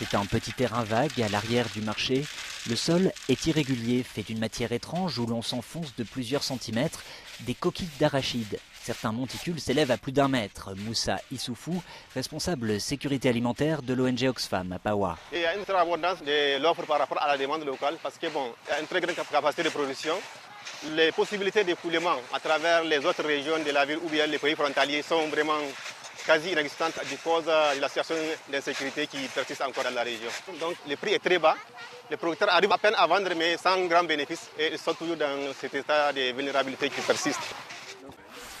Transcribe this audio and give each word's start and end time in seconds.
C'est 0.00 0.16
un 0.16 0.24
petit 0.24 0.54
terrain 0.54 0.82
vague 0.82 1.20
à 1.20 1.28
l'arrière 1.28 1.66
du 1.74 1.82
marché. 1.82 2.24
Le 2.70 2.74
sol 2.74 3.12
est 3.28 3.46
irrégulier, 3.46 4.02
fait 4.02 4.22
d'une 4.22 4.38
matière 4.38 4.72
étrange 4.72 5.18
où 5.18 5.26
l'on 5.26 5.42
s'enfonce 5.42 5.94
de 5.94 6.04
plusieurs 6.04 6.42
centimètres, 6.42 7.04
des 7.40 7.52
coquilles 7.52 7.90
d'arachide. 8.00 8.58
Certains 8.82 9.12
monticules 9.12 9.60
s'élèvent 9.60 9.90
à 9.90 9.98
plus 9.98 10.12
d'un 10.12 10.28
mètre. 10.28 10.74
Moussa 10.74 11.18
Issoufou, 11.30 11.82
responsable 12.14 12.80
sécurité 12.80 13.28
alimentaire 13.28 13.82
de 13.82 13.92
l'ONG 13.92 14.24
Oxfam 14.24 14.72
à 14.72 14.78
Pawa. 14.78 15.18
Il 15.34 15.40
y 15.40 15.44
a 15.44 15.54
une 15.54 15.64
très 15.64 15.76
abondance 15.76 16.22
de 16.22 16.58
l'offre 16.62 16.86
par 16.86 16.98
rapport 16.98 17.20
à 17.22 17.28
la 17.28 17.36
demande 17.36 17.66
locale 17.66 17.98
parce 18.02 18.16
qu'il 18.16 18.30
bon, 18.30 18.54
y 18.70 18.72
a 18.72 18.80
une 18.80 18.86
très 18.86 19.02
grande 19.02 19.14
capacité 19.30 19.64
de 19.64 19.68
production. 19.68 20.14
Les 20.94 21.12
possibilités 21.12 21.62
d'écoulement 21.62 22.16
à 22.32 22.40
travers 22.40 22.84
les 22.84 23.04
autres 23.04 23.22
régions 23.22 23.58
de 23.58 23.70
la 23.70 23.84
ville 23.84 23.98
ou 24.02 24.08
bien 24.08 24.26
les 24.26 24.38
pays 24.38 24.54
frontaliers 24.54 25.02
sont 25.02 25.28
vraiment 25.28 25.60
quasi 26.26 26.52
inexistante 26.52 26.98
à 26.98 27.02
cause 27.22 27.44
de 27.44 27.80
la 27.80 27.88
situation 27.88 28.14
d'insécurité 28.50 29.06
qui 29.06 29.18
persiste 29.34 29.62
encore 29.62 29.84
dans 29.84 29.94
la 29.94 30.02
région. 30.02 30.30
Donc 30.60 30.74
le 30.88 30.96
prix 30.96 31.14
est 31.14 31.18
très 31.18 31.38
bas. 31.38 31.56
Les 32.10 32.16
producteurs 32.16 32.50
arrivent 32.50 32.72
à 32.72 32.78
peine 32.78 32.94
à 32.96 33.06
vendre 33.06 33.30
mais 33.36 33.56
sans 33.56 33.86
grand 33.86 34.04
bénéfice 34.04 34.50
et 34.58 34.72
ils 34.72 34.78
sont 34.78 34.94
toujours 34.94 35.16
dans 35.16 35.52
cet 35.58 35.74
état 35.74 36.12
de 36.12 36.32
vulnérabilité 36.32 36.90
qui 36.90 37.00
persiste. 37.00 37.40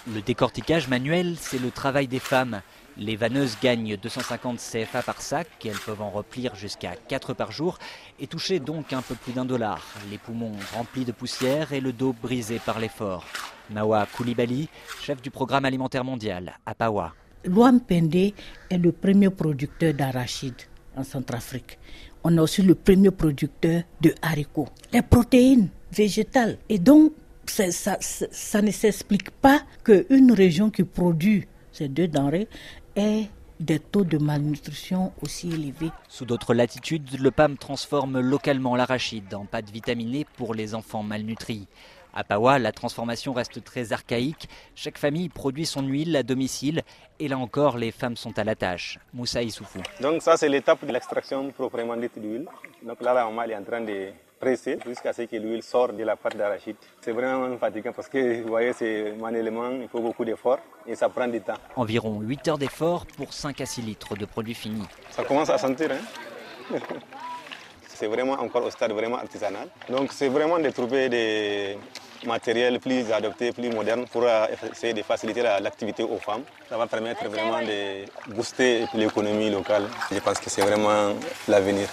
Le 0.06 0.22
décortiquage 0.22 0.88
manuel, 0.88 1.36
c'est 1.38 1.58
le 1.58 1.70
travail 1.70 2.08
des 2.08 2.20
femmes. 2.20 2.62
Les 2.96 3.16
vanneuses 3.16 3.56
gagnent 3.62 3.96
250 3.96 4.58
CFA 4.58 5.02
par 5.02 5.20
sac, 5.20 5.46
elles 5.64 5.78
peuvent 5.78 6.02
en 6.02 6.10
replir 6.10 6.54
jusqu'à 6.54 6.96
4 6.96 7.34
par 7.34 7.52
jour 7.52 7.78
et 8.18 8.26
toucher 8.26 8.60
donc 8.60 8.92
un 8.92 9.02
peu 9.02 9.14
plus 9.14 9.32
d'un 9.32 9.44
dollar. 9.44 9.80
Les 10.10 10.18
poumons 10.18 10.52
remplis 10.74 11.04
de 11.04 11.12
poussière 11.12 11.72
et 11.72 11.80
le 11.80 11.92
dos 11.92 12.12
brisé 12.12 12.58
par 12.58 12.78
l'effort. 12.78 13.24
Mawa 13.70 14.06
Koulibaly, 14.06 14.68
chef 15.02 15.22
du 15.22 15.30
programme 15.30 15.64
alimentaire 15.64 16.04
mondial 16.04 16.58
à 16.66 16.74
Pawa. 16.74 17.14
L'Ouampende 17.44 18.14
est 18.14 18.78
le 18.78 18.92
premier 18.92 19.30
producteur 19.30 19.94
d'arachide 19.94 20.54
en 20.96 21.04
Centrafrique. 21.04 21.78
On 22.22 22.36
a 22.36 22.42
aussi 22.42 22.62
le 22.62 22.74
premier 22.74 23.10
producteur 23.10 23.82
de 24.00 24.14
haricots. 24.20 24.68
Les 24.92 25.02
protéines 25.02 25.68
végétales. 25.90 26.58
Et 26.68 26.78
donc, 26.78 27.12
ça, 27.46 27.96
ça 28.00 28.62
ne 28.62 28.70
s'explique 28.70 29.30
pas 29.30 29.62
qu'une 29.84 30.32
région 30.32 30.70
qui 30.70 30.84
produit 30.84 31.46
ces 31.72 31.88
deux 31.88 32.08
denrées 32.08 32.48
ait 32.94 33.26
des 33.58 33.78
taux 33.78 34.04
de 34.04 34.18
malnutrition 34.18 35.12
aussi 35.22 35.48
élevés. 35.48 35.90
Sous 36.08 36.24
d'autres 36.24 36.54
latitudes, 36.54 37.20
le 37.20 37.30
PAM 37.30 37.58
transforme 37.58 38.18
localement 38.20 38.74
l'arachide 38.74 39.34
en 39.34 39.44
pâte 39.44 39.70
vitaminée 39.70 40.26
pour 40.36 40.54
les 40.54 40.74
enfants 40.74 41.02
malnutris. 41.02 41.66
À 42.12 42.24
Pawa, 42.24 42.58
la 42.58 42.72
transformation 42.72 43.32
reste 43.32 43.62
très 43.64 43.92
archaïque. 43.92 44.48
Chaque 44.74 44.98
famille 44.98 45.28
produit 45.28 45.66
son 45.66 45.82
huile 45.82 46.16
à 46.16 46.22
domicile 46.22 46.82
et 47.18 47.28
là 47.28 47.38
encore, 47.38 47.76
les 47.76 47.92
femmes 47.92 48.16
sont 48.16 48.38
à 48.38 48.44
la 48.44 48.54
tâche. 48.54 48.98
Moussa 49.12 49.42
Issoufou. 49.42 49.80
Donc 50.00 50.22
ça, 50.22 50.36
c'est 50.36 50.48
l'étape 50.48 50.84
de 50.84 50.92
l'extraction 50.92 51.50
proprement 51.50 51.96
dite 51.96 52.18
d'huile. 52.18 52.46
Donc 52.82 53.00
là, 53.02 53.14
la 53.14 53.24
maman 53.26 53.42
est 53.42 53.56
en 53.56 53.62
train 53.62 53.80
de 53.82 54.10
presser 54.40 54.78
jusqu'à 54.86 55.12
ce 55.12 55.22
que 55.22 55.36
l'huile 55.36 55.62
sorte 55.62 55.96
de 55.96 56.02
la 56.02 56.16
pâte 56.16 56.36
d'arachide. 56.36 56.76
C'est 57.00 57.12
vraiment 57.12 57.56
fatigant 57.58 57.92
parce 57.92 58.08
que 58.08 58.42
vous 58.42 58.48
voyez, 58.48 58.72
c'est 58.72 59.12
manuellement, 59.12 59.70
il 59.70 59.88
faut 59.88 60.00
beaucoup 60.00 60.24
d'efforts 60.24 60.60
et 60.86 60.94
ça 60.94 61.08
prend 61.10 61.28
du 61.28 61.40
temps. 61.42 61.58
Environ 61.76 62.20
8 62.20 62.48
heures 62.48 62.58
d'effort 62.58 63.04
pour 63.06 63.34
5 63.34 63.60
à 63.60 63.66
6 63.66 63.82
litres 63.82 64.16
de 64.16 64.24
produits 64.24 64.54
finis. 64.54 64.88
Ça 65.10 65.24
commence 65.24 65.50
à 65.50 65.58
sentir, 65.58 65.90
hein 65.92 66.78
c'est 68.00 68.06
vraiment 68.06 68.32
encore 68.32 68.64
au 68.64 68.70
stade 68.70 68.92
vraiment 68.92 69.18
artisanal. 69.18 69.68
Donc 69.90 70.12
c'est 70.12 70.28
vraiment 70.28 70.58
de 70.58 70.70
trouver 70.70 71.10
des 71.10 71.76
matériels 72.26 72.80
plus 72.80 73.12
adaptés, 73.12 73.52
plus 73.52 73.68
modernes 73.68 74.06
pour 74.10 74.24
essayer 74.72 74.94
de 74.94 75.02
faciliter 75.02 75.42
l'activité 75.42 76.02
aux 76.02 76.16
femmes. 76.16 76.44
Ça 76.70 76.78
va 76.78 76.86
permettre 76.86 77.28
vraiment 77.28 77.60
de 77.60 78.06
booster 78.34 78.86
l'économie 78.94 79.50
locale. 79.50 79.84
Je 80.10 80.18
pense 80.18 80.38
que 80.38 80.48
c'est 80.48 80.62
vraiment 80.62 81.12
l'avenir. 81.46 81.88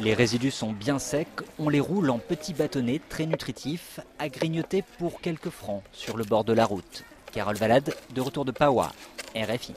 Les 0.00 0.14
résidus 0.14 0.50
sont 0.50 0.72
bien 0.72 0.98
secs, 0.98 1.28
on 1.58 1.68
les 1.68 1.78
roule 1.78 2.08
en 2.10 2.18
petits 2.18 2.54
bâtonnets 2.54 3.00
très 3.08 3.26
nutritifs, 3.26 4.00
à 4.18 4.28
grignoter 4.28 4.82
pour 4.98 5.20
quelques 5.20 5.50
francs 5.50 5.82
sur 5.92 6.16
le 6.16 6.24
bord 6.24 6.44
de 6.44 6.54
la 6.54 6.64
route. 6.64 7.04
Carole 7.32 7.56
Valade, 7.56 7.94
de 8.14 8.20
retour 8.20 8.44
de 8.44 8.50
Pawa, 8.50 8.92
RFI. 9.36 9.74